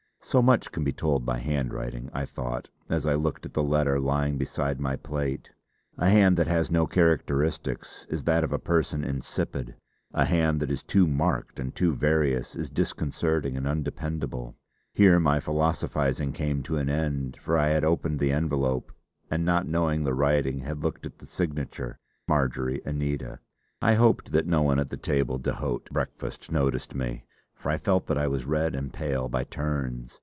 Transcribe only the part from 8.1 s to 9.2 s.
that of a person